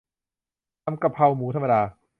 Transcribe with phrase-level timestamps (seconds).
[0.83, 1.81] ทำกระเพราหมูธรรมดา